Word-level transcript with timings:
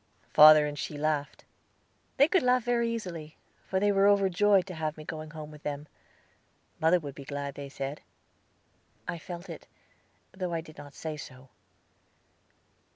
Father 0.33 0.65
and 0.65 0.79
she 0.79 0.97
laughed. 0.97 1.45
They 2.17 2.27
could 2.27 2.41
laugh 2.41 2.63
very 2.63 2.89
easily, 2.89 3.37
for 3.67 3.79
they 3.79 3.91
were 3.91 4.07
overjoyed 4.07 4.65
to 4.65 4.73
have 4.73 4.97
me 4.97 5.03
going 5.03 5.29
home 5.29 5.51
with 5.51 5.61
them. 5.61 5.87
Mother 6.79 6.99
would 6.99 7.13
be 7.13 7.23
glad, 7.23 7.53
they 7.53 7.69
said. 7.69 8.01
I 9.07 9.19
felt 9.19 9.47
it, 9.47 9.67
though 10.31 10.53
I 10.53 10.61
did 10.61 10.79
not 10.79 10.95
say 10.95 11.17
so. 11.17 11.49